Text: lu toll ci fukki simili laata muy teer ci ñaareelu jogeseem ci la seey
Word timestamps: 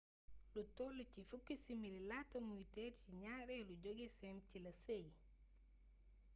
lu 0.53 0.61
toll 0.77 0.97
ci 1.13 1.21
fukki 1.31 1.55
simili 1.63 1.99
laata 2.11 2.37
muy 2.47 2.63
teer 2.73 2.93
ci 2.99 3.07
ñaareelu 3.21 3.73
jogeseem 3.83 4.37
ci 4.47 4.57
la 4.65 4.73
seey 4.83 5.07